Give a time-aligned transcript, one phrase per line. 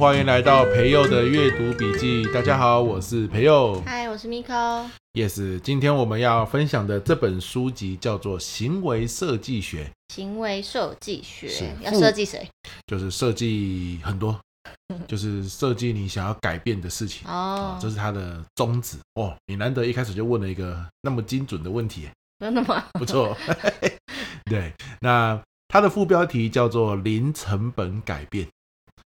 [0.00, 2.24] 欢迎来到培佑的阅读笔记。
[2.32, 3.82] 大家好，我是培佑。
[3.84, 4.86] 嗨，我是 Miko。
[5.12, 9.84] Yes，今天我们要分享的这本书籍叫做《行为设计学》。
[10.14, 12.48] 行为设计学要设计谁？
[12.86, 14.40] 就是设计很多，
[15.06, 17.78] 就是设计你想要改变的事情哦。
[17.78, 19.36] 这是它的宗旨哦。
[19.48, 22.86] 你难得一开始就问了一个那么精准的问题，真的吗？
[22.94, 23.36] 不错。
[24.50, 28.48] 对，那它的副标题叫做“零成本改变”。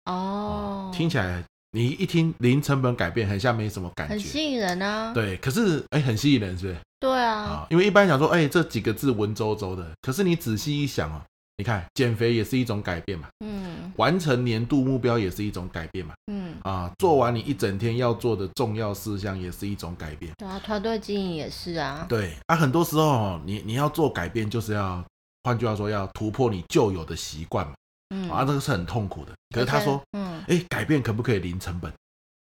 [0.06, 5.14] 哦，听起来你一听零成本改变，很像没什么感觉，很吸引人啊。
[5.14, 6.78] 对，可是哎，很吸引人，是不是？
[7.00, 11.22] 对啊，因为一般想说，哎，这几个字文绉绉的，可是你仔细一想哦，
[11.58, 20.32] 你看减肥也是一种改变嘛，嗯，完成年度目标也是一种改变嘛，嗯啊，做完你一整天要做的重要事项也是一种改变。
[20.38, 22.06] 对啊，团队经营也是啊。
[22.08, 25.04] 对啊，很多时候你你要做改变，就是要
[25.44, 27.74] 换句话说，要突破你旧有的习惯嘛。
[28.14, 29.32] 嗯，啊，这个是很痛苦的。
[29.50, 31.92] 可是他说，嗯，哎，改变可不可以零成本？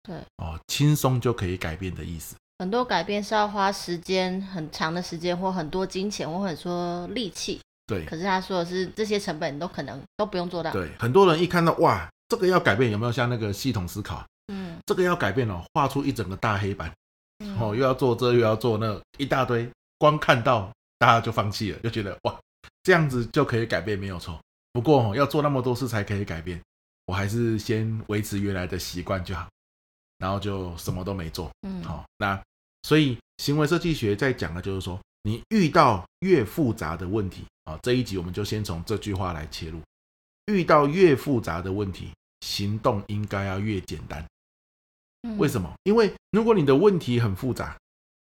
[0.02, 2.34] 对，哦，轻松就可以改变的意思。
[2.58, 7.60] 很多改变是要花时间很长的时间，或很多金钱，或者说力气。
[7.86, 8.04] 对。
[8.04, 10.72] 可是他说的是这些成本你都可能都不用做到。
[10.72, 14.24] 对，很多人一看到哇，这个要改变，有没有像那个系统思考？
[14.52, 16.92] 嗯，这个要改变哦，画出一整个大黑板，
[17.58, 19.68] 哦，又要做这又要做那一大堆，
[19.98, 22.38] 光看到大家就放弃了，就觉得哇，
[22.82, 24.38] 这样子就可以改变，没有错。
[24.74, 26.60] 不过要做那么多事才可以改变，
[27.06, 29.48] 我还是先维持原来的习惯就好，
[30.18, 31.48] 然后就什么都没做。
[31.62, 32.42] 嗯，好，那
[32.82, 39.80] 所以行为设计学在讲的就是说，你遇到越复杂的问题啊，这一集我们就先从这句话来切入。
[40.46, 44.26] 遇到越复杂的问题，行动应该要越简单。
[45.38, 45.72] 为什么？
[45.84, 47.78] 因为如果你的问题很复杂，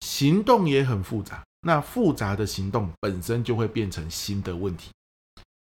[0.01, 4.91] 行动也很复杂，那复杂的行动本身就会变成新的问题。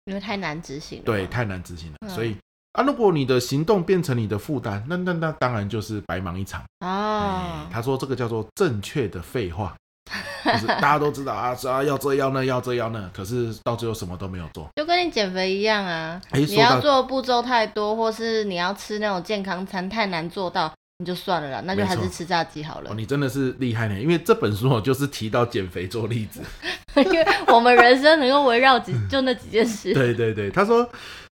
[0.09, 2.35] 因为太难执行了，对，太难执行了，嗯、所以
[2.73, 7.67] 啊，如果你的行动变成你的负担，那那那当然就是白忙一场哦。
[7.71, 9.75] 他说这个叫做正确的废话，
[10.43, 20.73] 就是大家都知道 啊，啊要这要那要这要那，可是到最后什么都没有做，就跟你减肥一样啊，你要做步骤太多，或是你要吃那种健康餐太难做到。
[21.01, 22.91] 你就算了啦，那就还是吃炸鸡好了。
[22.91, 26.41] 哦，你真的是厉害呢，因为这本书哦，就是提到减肥做例子，
[26.97, 29.91] 因为我们人生能够围绕几就那几件事。
[29.95, 30.87] 对对对，他说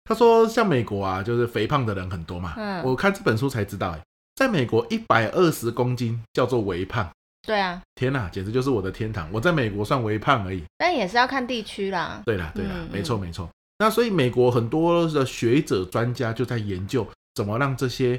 [0.05, 2.53] 他说像美国啊，就是肥胖的人很多嘛。
[2.55, 3.99] 嗯，我看这本书才知道，哎，
[4.35, 7.09] 在美国一百二十公斤叫做微胖。
[7.45, 9.27] 对啊，天哪，简直就是我的天堂。
[9.33, 12.21] 我在美国算微胖而已，但也是要看地区啦。
[12.25, 13.49] 对啦对啦，没错没错。
[13.79, 17.05] 那所以美国很多的学者专家就在研究
[17.35, 18.17] 怎么让这些。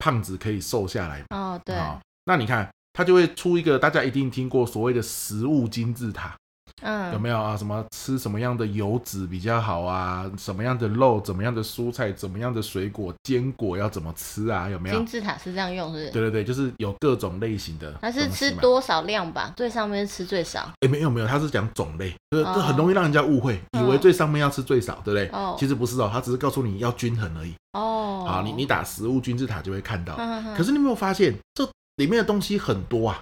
[0.00, 1.22] 胖子可以瘦下来。
[1.28, 1.76] 哦，对，
[2.24, 6.36] 那你看他就会出一个大家一定听过所谓的食物金字塔，
[6.82, 7.56] 嗯，有没有啊？
[7.56, 10.30] 什么吃什么样的油脂比较好啊？
[10.38, 11.20] 什么样的肉？
[11.20, 12.10] 怎么样的蔬菜？
[12.12, 13.12] 怎么样的水果？
[13.22, 14.68] 坚果要怎么吃啊？
[14.68, 14.96] 有没有？
[14.96, 16.10] 金字塔是这样用，是不是？
[16.10, 17.94] 对对对，就是有各种类型的。
[18.00, 19.52] 它是吃多少量吧？
[19.56, 20.70] 最上面吃最少。
[20.80, 25.28] 哎，没有没有，它是讲种类，这这很容易让人家误会，以为最上面要吃最少，对不对？
[25.32, 27.54] 哦，其实不是哦，它只是告诉你要均衡而已。
[27.72, 30.16] 哦，好，你你打食物金字塔就会看到。
[30.56, 31.64] 可是你有没有发现，这
[31.96, 33.20] 里面的东西很多啊？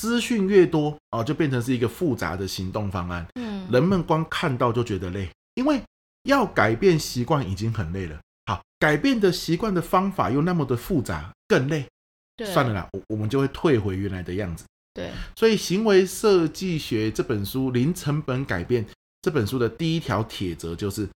[0.00, 3.26] 资讯越多啊，就变成是一个复杂的行动方案。
[3.34, 5.78] 嗯，人们光看到就觉得累，因为
[6.22, 8.18] 要改变习惯已经很累了。
[8.46, 11.84] 好，改变的习惯的方法又那么的复杂，更累。
[12.34, 14.64] 对，算了啦，我我们就会退回原来的样子。
[14.94, 18.82] 对，所以《行为设计学》这本书《零成本改变》
[19.20, 21.06] 这本书的第一条铁则就是。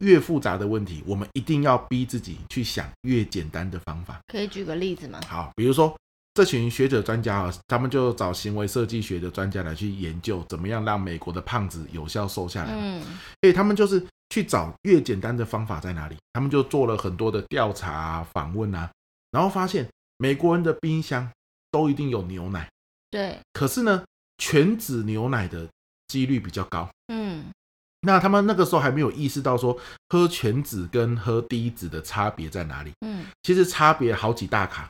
[0.00, 4.18] 越复杂的问题，我们一定要逼自己去想越简单的方法。
[4.30, 5.18] 可以举个例子吗？
[5.26, 5.96] 好，比如说
[6.38, 12.70] 这群学者专家啊，他们就找行为设计学的专家来去研究，怎么样让美国的胖子有效瘦下来。
[12.72, 13.02] 嗯，
[13.40, 14.00] 所以他们就是
[14.30, 16.16] 去找越简单的方法在哪里。
[16.34, 18.88] 他们就做了很多的调查啊、访问啊，
[19.32, 19.84] 然后发现
[20.16, 21.28] 美国人的冰箱
[21.72, 22.70] 都一定有牛奶。
[23.10, 23.36] 对。
[23.52, 24.04] 可是呢，
[24.36, 25.66] 全脂牛奶的
[26.06, 26.88] 几率比较高。
[27.12, 27.46] 嗯。
[28.02, 29.76] 那他们那个时候还没有意识到说
[30.10, 32.92] 喝全脂跟喝低脂的差别在哪里？
[33.00, 34.88] 嗯，其实差别好几大卡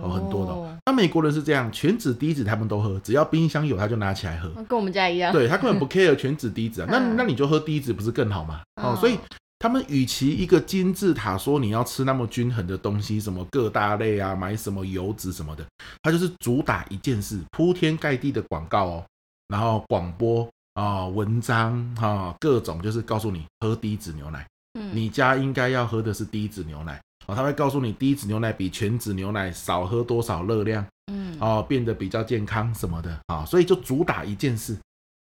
[0.00, 0.76] 哦，很多的哦。
[0.86, 5.32] 那美国人是这样，全脂低脂他们都喝，只要冰箱有他就拿起来喝，跟我们家一样。
[5.32, 8.62] 对，他根本不 care 全脂低脂啊， 那那你就喝低脂不是更好吗？
[8.82, 9.18] 哦，所以
[9.58, 15.64] 他们与其一个金字塔说你要吃那么均衡的东西，什么各大类啊，买什么油脂什么的，
[16.02, 19.04] 他就是主打一件事，铺天盖地的广告哦，
[19.48, 20.48] 然后广播。
[20.74, 24.46] 啊、哦，文章哈、哦，各种就是告诉你喝低脂牛奶，
[24.78, 26.98] 嗯，你家应该要喝的是低脂牛奶
[27.30, 27.34] 哦。
[27.34, 34.76] 他会告诉你低脂牛奶比全脂牛奶少喝多少热量，嗯，哦，变得比较健康什么的啊、哦，所以就主打一件事，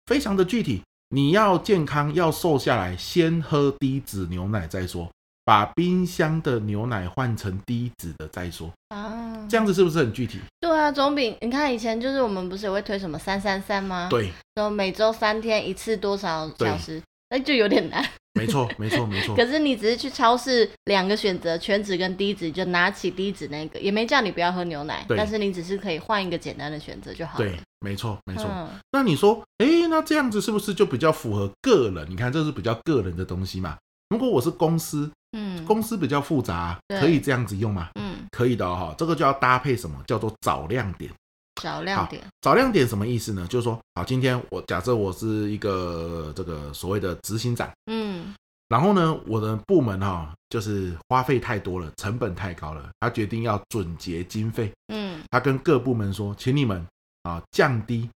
[0.05, 0.81] 非常的具体。
[1.13, 5.09] 你要健康要瘦下来，先喝低脂牛奶再说，
[5.43, 10.39] 把冰箱的牛奶换成低脂的再说啊，这样子是不是很具体？
[10.61, 14.07] 对啊，总比你看以前就是我们不是也会推什么三三三吗？
[14.09, 18.05] 对，然后每周三天一次多少小时，那就有点难。
[18.33, 19.35] 没错，没错，没错。
[19.35, 27.45] 可是你只是去超市两个选择，全脂跟低脂，就拿起低脂那个，也没叫你不要喝牛奶，但是你只是可以换一个简单的选择就好了。
[27.45, 28.45] 对，没错，没错。
[28.49, 32.09] 嗯、那你说，哎，那这样子是不是就比较符合个人？
[32.09, 33.77] 你看，这是比较个人的东西嘛。
[34.09, 37.89] 如果我是公司，嗯，公司比较复杂，可以这样子用吗？
[37.95, 38.95] 嗯，可以的哈、哦。
[38.97, 40.01] 这个就要搭配什么？
[40.07, 41.11] 叫做找亮点。
[41.55, 43.47] 找亮点，找亮点什么意思呢？
[43.47, 48.33] 就是说，好，今天我假设我是一个这个所谓的执行长，嗯，
[48.67, 56.85] 然后呢，我的部门哈、哦，就是花费太多了，成本太高了，他决定要准结经费，嗯，他跟各部门说，请你们
[57.23, 58.09] 啊降低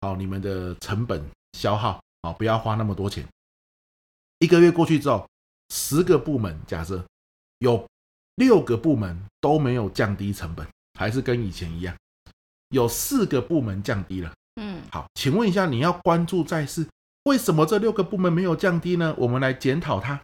[0.00, 3.26] 好你们的成本消耗，啊不要花那么多钱。
[4.38, 5.26] 一个月过去之后。
[5.70, 7.04] 十个部门，假设
[7.58, 7.84] 有
[8.36, 10.64] 六个部门都没有降低成本，
[10.96, 11.92] 还是跟以前一样。
[12.70, 16.86] 有四个部门降低了，嗯，好，请问一下，你要关注在是
[17.24, 19.14] 为什么这六个部门没有降低呢？
[19.18, 20.20] 我们来检讨它，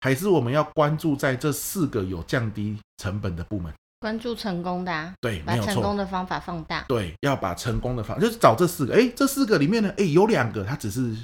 [0.00, 3.72] 还是我们要关注在这四个有降低成本的部门？
[4.00, 11.16] 关注成功的啊，对，把成功的方法放大，对，要把成功的方法就是找这四个，哎，这四个里面呢，哎，有两个它只是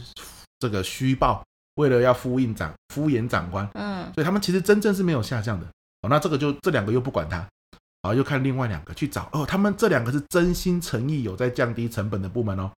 [0.58, 1.42] 这个虚报。
[1.76, 5.66] 为了要敷衍长敷衍长官，嗯，所以他们其实真正是没有下降的。
[6.02, 7.28] 哦，那这个就这两个又不管
[8.04, 12.70] 他，啊，又看另外两个去找哦，他们这两个是真心诚意有在降低成本的部门哦，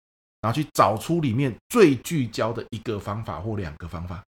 [0.43, 4.23] 然后去找出里面最聚焦的一个方法或两个方法，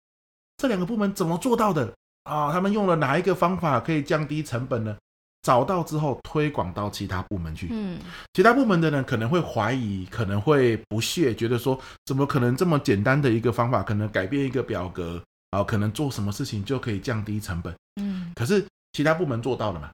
[0.57, 1.91] 这两个部门怎么做到的？
[2.23, 2.51] 啊？
[2.51, 4.95] 他们用了哪一个方法可以降低成本呢？
[5.41, 7.99] 找到之后推广到其他部门去，嗯，
[8.33, 19.91] 其他部门的人可能会怀疑，可能会不屑，觉得说怎么可能这么简单的一个方法，可能改变一个表格啊，可能做什么事情就可以降低成本，嗯，可是其他部门做到了嘛，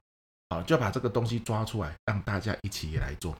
[0.50, 3.32] 好，就把这个东西抓出来，让大家一起来做，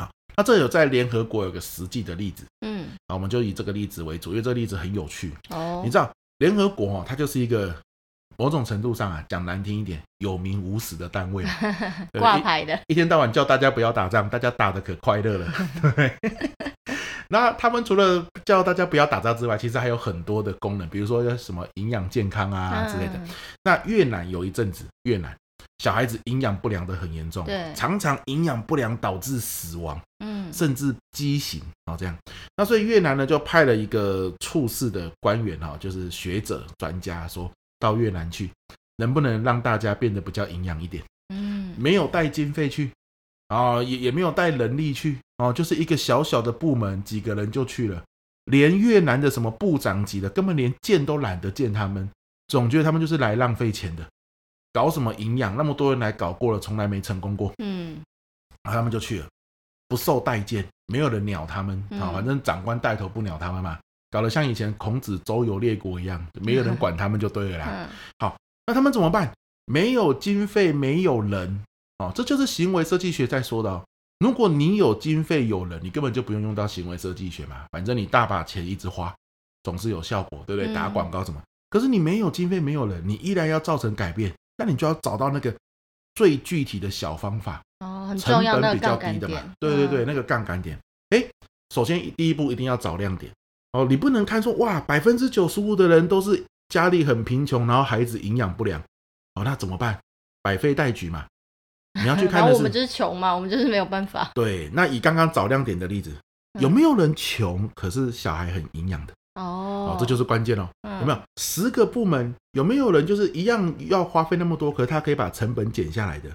[0.00, 7.74] 好，那这有在联合国有个实际的例子，嗯，好，我们就以这个例子为主，因为这个例子很有趣，哦，你知道联合国哦，它就是一个。
[8.40, 11.44] 某种程度上啊，讲难听一点，有名无实的单位，
[12.20, 15.52] 挂牌的一，一天到晚叫大家不要打仗，大家打的可快乐了，
[15.96, 16.12] 对。
[17.28, 23.14] 那他们除了叫大家不要打仗之外，其实还有很多的功能，比如说什么营养健康啊之类的。
[23.14, 23.28] 嗯、
[23.64, 25.36] 那越南有一阵子，越南
[25.78, 32.16] 小孩子营养不良的很严重，对，常常营养不良导致死亡，嗯，甚至畸形啊这样。
[32.56, 37.50] 那所以越南呢，就派了一个处事的官员哈，就是学者专家说。
[37.80, 38.50] 到越南去，
[38.96, 41.00] 能不能让大家变得比较营养一点？
[41.32, 42.90] 嗯，没有带经费去，
[43.46, 48.02] 啊，也也没有带人力去，哦，就是一个小小的部门，几个人就去了，
[48.46, 52.10] 连越南的什么部长级的，根本连见都懒得见他们，
[52.48, 54.04] 总觉得他们就是来浪费钱的，
[54.72, 55.56] 搞什么营养？
[55.56, 57.52] 那么多人来搞过了，从来没成功过。
[57.58, 58.00] 嗯，
[58.62, 59.26] 然后他们就去了，
[59.88, 63.78] 不受待见，没有人鸟他们，啊，反正长官带头不鸟他们嘛。
[64.10, 67.66] 搞得像以前孔子周游列国一样，没有人管他们就对了啦。
[67.68, 67.88] 嗯、
[68.20, 68.36] 好，
[68.66, 69.30] 那他们怎么办？
[69.66, 71.62] 没有经费，没有人
[71.98, 73.84] 哦，这就是行为设计学在说的哦。
[74.18, 79.14] 如果你有经费有人，你根本就不用用到行为设计学嘛，反正你大把钱一直花，
[79.62, 80.72] 总是有效果，对不对？
[80.74, 81.38] 打广告什么？
[81.38, 85.54] 嗯、可是你没有经费，没有人，你依然要造成改变，那你就要找到那个
[86.14, 89.40] 最具体的小方法哦，很重要，比较低的嘛。
[89.58, 90.76] 对对对，那个杠杆点。
[91.10, 91.24] 哎，
[91.74, 93.32] 首先第一步一定要找亮点。
[93.72, 98.80] 哦，你不能看说哇，百分之九十五的人都是家里很贫穷，然后孩子营养不良，
[99.34, 99.98] 哦，那怎么办？
[100.42, 101.26] 百废待举嘛。
[101.94, 104.30] 你要去看的是， 我们就是穷嘛，我们就是没有办法。
[104.34, 106.12] 对，那以刚刚找亮点的例子，
[106.58, 109.14] 有没有人穷，可是小孩很营养的？
[109.38, 110.68] 哦，哦，这就是关键哦。
[111.00, 116.30] 有没有十个部门，有没有人就是一样要花费那么多，可是他可以把成本减下来的？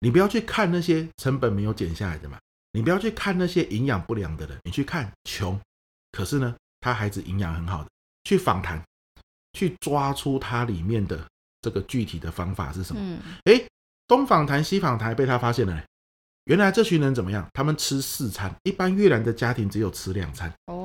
[0.00, 2.38] 你不要去看那些成本没有减下来的嘛，
[2.72, 5.58] 你不要去看那些营养不良的人，你去看穷，
[6.10, 6.54] 可是呢？
[6.80, 7.88] 他孩子营养很好的，
[8.24, 8.82] 去访谈，
[9.52, 11.24] 去抓出他里面的
[11.60, 13.00] 这个具体的方法是什么？
[13.00, 13.20] 嗯，
[14.08, 15.80] 东访谈西访谈被他发现了，
[16.46, 17.46] 原来这群人怎么样？
[17.52, 20.52] 他们吃四餐，一般越南的家庭只有吃两餐。
[20.66, 20.81] 哦，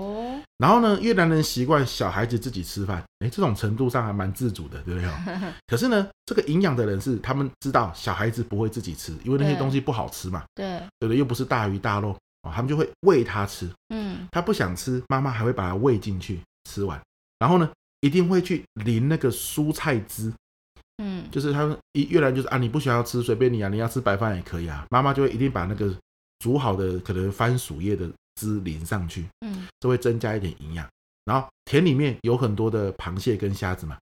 [0.57, 5.09] 然后呢，越南人习惯小孩子自己吃饭，诶，这种程度上还蛮自主的，对不对？
[5.67, 10.43] 可是呢，这个营养的人是他们知道小孩子不会自己吃，因为那些东西不好吃嘛。
[10.55, 11.17] 对，对不对？
[11.17, 12.15] 又不是大鱼大肉。
[12.49, 16.97] 他们就会喂他吃，嗯，他不想吃，妈妈还会把他喂进去吃完，
[17.39, 20.31] 然后呢，一定会去淋那个蔬菜汁，
[21.03, 25.93] 嗯，就是他们一越南就是啊，你不喜欢吃随便你啊，你要吃白饭也可以啊，妈妈就会一定把那个
[26.39, 30.87] 煮好的可能番薯叶的汁淋上去，嗯，就会增加一点营养。
[31.25, 33.97] 然后田里面有很多的螃蟹跟虾子嘛，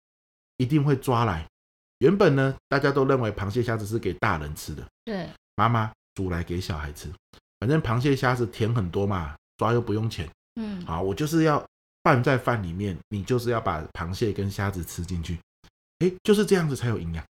[0.57, 1.47] 一定会抓来。
[1.99, 7.09] 原本呢，大家都认为螃蟹虾子是给大人吃的，对，妈妈煮来给小孩吃，
[7.59, 11.65] 反正螃蟹虾子甜很多嘛，抓又不用钱，嗯，好，我就是要
[12.03, 15.39] 拌在饭里面，你就是要把螃蟹跟虾子吃进去，
[15.99, 17.23] 哎，就是这样子才有营养。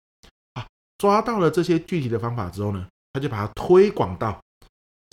[0.53, 0.65] 啊，
[0.98, 4.41] 抓到了这些具体的方法之后呢，他就把它推广到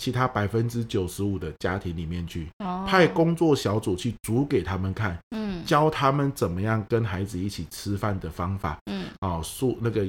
[0.01, 10.03] 其他百分之九十五的家庭里面去，哦、派工作小组去煮给他们看，嗯，教他们怎么样跟孩子一起吃饭的方法，嗯，哦，素那个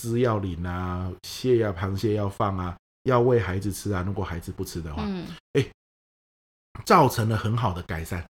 [0.00, 5.66] 汁要淋啊，蟹呀、啊、螃蟹要放啊，要喂孩子吃啊，如果孩子不吃的话，嗯，哎，
[6.84, 8.24] 造成了很好的改善。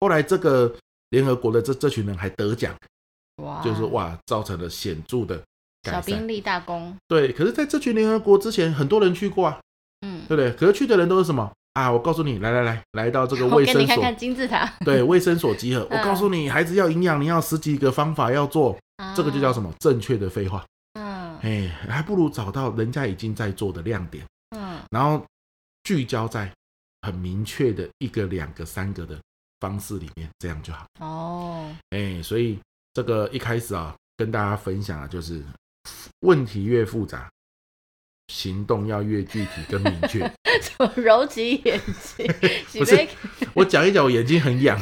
[0.00, 0.74] 后来这个
[1.10, 2.74] 联合国的这这群人还得奖，
[3.42, 5.38] 哇，就是哇，造成了显著的。
[5.84, 7.32] 小兵立大功，对。
[7.32, 9.60] 可是，在这群联合国之前，很多人去过啊，
[10.02, 10.52] 嗯，对不对？
[10.52, 11.90] 可是去的人都是什么啊？
[11.90, 15.86] 我告诉你，来来来，来到这个 卫生所，你看看金字塔，对，卫生所集合。
[15.90, 19.72] 嗯、我告诉你，孩子要营养，你要十几个方法要做，啊、这个就叫什么？
[19.78, 20.64] 正确的废话。
[20.94, 24.24] 嗯，哎，还不如找到人家已经在做的亮点，
[24.56, 25.24] 嗯，然后
[25.84, 26.50] 聚焦在
[27.02, 29.18] 很明确的一个、两个、三个的
[29.60, 30.86] 方式里面，这样就好。
[31.00, 32.58] 哦，哎，所以
[32.92, 35.42] 这个一开始啊，跟大家分享啊就是。
[36.20, 37.30] 问题越复杂，
[38.28, 40.20] 行动要越具体跟明确。
[40.62, 41.80] 怎么揉起眼
[42.16, 42.26] 睛，
[42.78, 43.06] 不是
[43.54, 44.78] 我讲一讲，我眼睛很痒。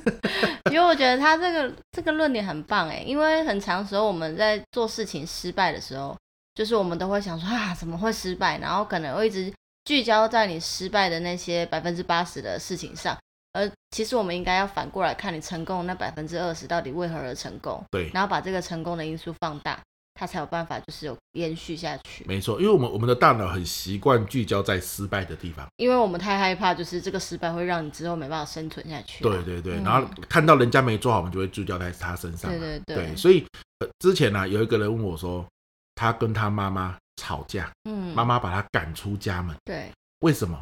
[0.70, 6.14] 因为我觉得他这个这个论点很棒哎，因为很长时候我们在做事情失败的时候，
[6.54, 8.58] 就是我们都会想说啊，怎么会失败？
[8.58, 9.50] 然后可能会一直
[9.84, 13.16] 聚焦在你失败的那些百分之八十的事情上，
[13.54, 17.82] 而其实我们应该要反过来看你成功的那百分之二十到底为何而成功？
[17.90, 19.80] 对，然后把这个成功的因素放大。
[20.18, 22.24] 他才有办法，就是有延续下去。
[22.26, 29.22] 没错，因为我们我们的大脑很习惯聚焦在失败的地方，因为我们太害怕，就是这个失败会让你之后没办法生存下去。
[29.22, 32.50] 对对对，嗯、然后看到人家没做好，我们就会聚焦在他身上。
[32.50, 33.46] 对对对，对，所以、
[33.78, 35.46] 呃、之前呢、啊，有一个人问我说，
[35.94, 39.54] 他跟他妈妈吵架，嗯，妈妈把他赶出家门。
[39.64, 39.88] 对，
[40.22, 40.60] 为什么？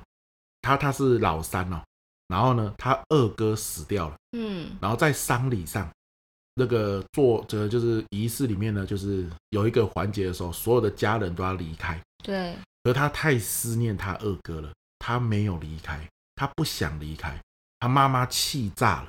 [0.61, 1.81] 他他是老三哦，
[2.29, 5.89] 然后呢，他二哥死掉了，嗯，然后在丧礼上。
[6.59, 12.01] 那个做这个就是仪式里面呢，就是有一个环节的时候，所有的家人都要离开。
[12.25, 12.57] 对。
[12.83, 16.01] 而他太思念他二哥了，他没有离开，
[16.35, 17.39] 他不想离开。
[17.79, 19.09] 他妈妈气炸了，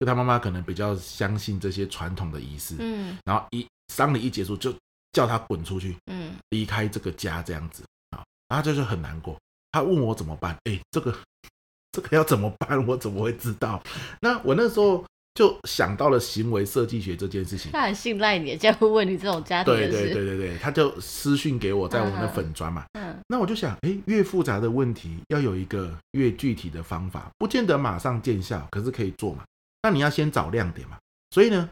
[0.00, 2.74] 就他妈妈可能比较相信这些传统的仪式。
[2.80, 3.16] 嗯。
[3.24, 4.74] 然后一丧礼一结束，就
[5.12, 5.96] 叫他滚出去。
[6.06, 6.34] 嗯。
[6.50, 9.38] 离开这个家这样子啊，然后他就是很难过。
[9.70, 10.56] 他问我怎么办？
[10.64, 11.16] 哎，这个
[11.92, 12.84] 这个要怎么办？
[12.88, 13.80] 我怎么会知道？
[14.20, 15.04] 那我那时候。
[15.34, 19.74] 就想到了行为设计学这件事情，他很信赖你，这样会问你这种家庭。
[19.74, 22.84] 对对对对对，他就私讯给我，在我们的粉砖嘛。
[22.92, 29.42] 嗯，那我就想，哎，越复杂的问题要有一个越具体的方法，不见得马上见效，可是可以做嘛。
[29.82, 30.98] 那你要先找亮点嘛。
[31.30, 31.66] 所以呢，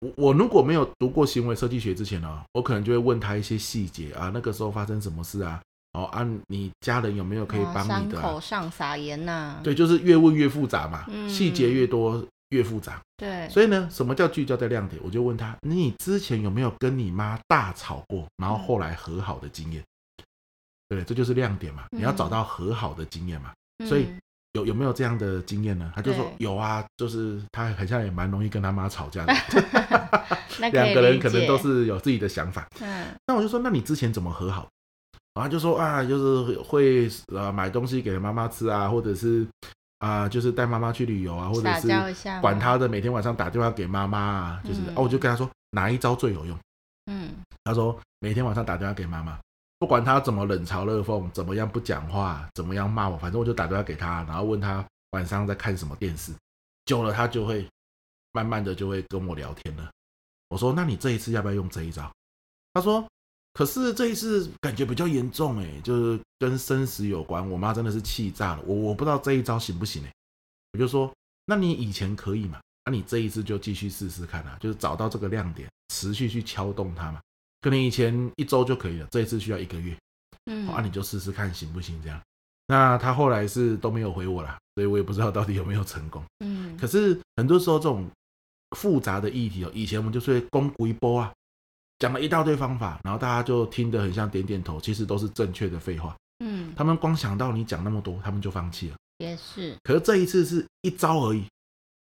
[0.00, 5.58] 我我如果没有读过行为设计学之前呢，我可能就会问他一些细节啊，那个时候发生什么事啊？
[5.94, 8.20] 哦，啊，你家人有没有可以帮你的？
[8.20, 9.58] 伤口上撒盐呐？
[9.64, 12.22] 对，就是越问越复杂嘛，细节越多。
[12.50, 15.00] 越复杂，对，所以呢，什么叫聚焦在亮点？
[15.04, 19.82] 我就问他，你之前有没有跟你妈大吵过，然后后来和好的经验？
[20.88, 23.52] 对，这就是亮点嘛，你要找到和好的经验嘛。
[23.84, 24.06] 所以
[24.52, 25.92] 有有没有这样的经验呢？
[25.96, 29.34] 他就说有啊，就是他好像也蛮容易跟他妈吵架的，
[30.70, 32.68] 两个人可能都是有自己的想法。
[32.80, 34.68] 嗯，那我就说，那你之前怎么和好？
[35.34, 39.44] 然后就说啊，就是会呃买东西给妈妈吃啊，或者是。
[39.98, 41.88] 啊，就是带妈妈去旅游啊，或者是
[42.40, 46.58] 管他的，每天晚上打电话给妈妈啊，就是哦，我就跟他说哪一招最有用？
[47.06, 47.30] 嗯，
[47.64, 49.38] 他说每天晚上打电话给妈妈，
[49.78, 56.32] 不管他怎么冷嘲热讽，怎么样不讲话，怎么样骂我，反正我就打电话给他，然后问他晚上在看什么电视，
[56.84, 57.66] 久了他就会
[58.32, 59.90] 慢慢的就会跟我聊天了。
[60.48, 62.10] 我说那你这一次要不要用这一招？
[62.74, 63.04] 他说。
[63.56, 68.62] 可是这一次感觉比较严重哎，就是跟生死有关，我妈真的是气炸了。
[68.66, 70.12] 我我不知道这一招行不行哎，
[70.74, 71.10] 我就说，
[71.46, 72.60] 那你以前可以嘛？
[72.84, 77.18] 那你这一次就继续试试看啊，就是找到这个亮点，持续去敲动它嘛。
[77.62, 79.96] 可能以前一周就可以了，这一次需要一个月，
[80.50, 82.20] 嗯，啊，你就试试看行不行这样。
[82.66, 86.22] 那他后来是都没有回我啦，所以我也不知道到底有没有成功。
[86.40, 88.06] 嗯，可是很多时候这种
[88.76, 91.32] 复杂的议题哦，以前我们就是攻一波啊。
[91.98, 96.14] 讲了一大堆方法，然后大家就听得很像点点头，其实都是正确的废话。
[96.44, 98.96] 嗯，他们光想到你讲那么多，他们就放弃了。
[99.18, 99.74] 也是。
[99.82, 101.46] 可是这一次是一招而已，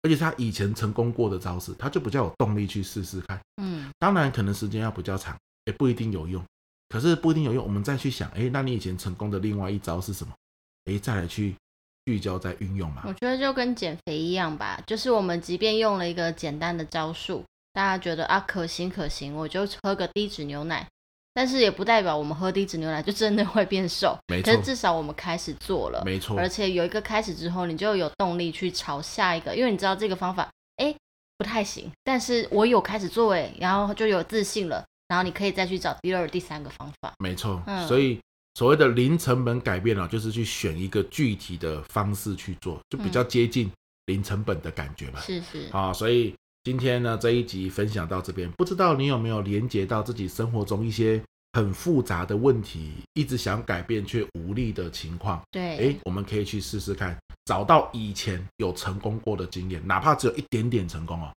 [0.02, 3.38] 而且他以前成功过的招式，他就比较有动力去试试看。
[3.60, 5.36] 嗯，当然可能时间要比较长，
[5.66, 6.42] 也不一定有用。
[6.88, 10.32] 可是不一定有用，我们再去想，哎，那你以前成功的另外一招是什么？
[10.86, 11.54] 哎，再来去
[12.06, 13.02] 聚焦再运用嘛。
[13.04, 17.44] 我觉得就跟减肥一样吧，就是我们即便用了一个简单的招数。
[17.74, 20.86] 大家觉得啊可行可行，我就喝个低脂牛奶。
[21.36, 24.52] 但是也不代表我们喝低脂牛奶就真的会变瘦， 没错。
[24.52, 26.38] 可是至少我们开始做了，没错。
[26.38, 30.94] 而且有一个开始之后，你就有动力去朝下一个，因为你知道这个方法，哎，
[31.36, 31.90] 不太行。
[32.04, 37.12] 但是我有开始做，哎，然后就有自信了，然后你可以再去找第二、第三个方法。
[37.18, 37.60] 没错。
[37.66, 37.84] 嗯。
[37.88, 38.20] 所以
[38.54, 43.68] 所谓的零成本改变啊，就是去选一个具体的方式去做，就比较接近
[44.06, 45.20] 零成本的感觉嘛。
[45.20, 45.68] 是是。
[45.72, 46.32] 啊，所以。
[46.64, 55.42] 今天呢，这一集分享到这边，不知道你有没有连接到自己生活中一些很复杂的问题，一直想改变却无力的情况？
[55.50, 61.30] 对，哎，我们可以去试试看，找到以前有成功过的经验，哪怕只有一点点成功哦，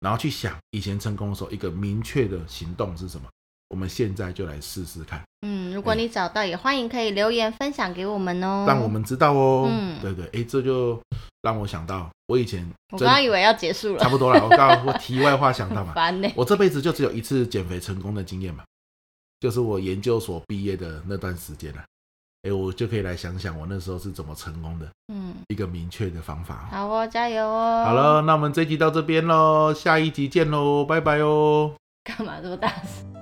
[0.00, 3.28] 然后去想以前成功的时候一个明确的行动是什么。
[3.68, 5.22] 我们现在就来试试看。
[5.46, 9.68] 嗯，如果你找到，也欢迎可以留言分享给我们哦，让我们知道哦。
[9.70, 11.00] 嗯，对对，哎，这就
[11.42, 14.42] 让我想到，我以前我刚刚以为要结束了，差不多了。
[14.42, 16.30] 我刚刚我题外话想到嘛， 烦呢。
[16.36, 18.62] 我这辈子就只有一次减肥成功的经验嘛，
[19.40, 21.82] 就是我研究所毕业的那段时间了。
[22.42, 24.88] 哎，我就可以来想想我那时候是怎么成功的。
[25.12, 26.68] 嗯，一个明确的方法。
[26.70, 27.84] 好哦，加油哦。
[27.84, 31.74] 好了，那我们这集到这边喽，下一集见喽，拜拜哦。
[32.02, 33.21] 干嘛这么大声？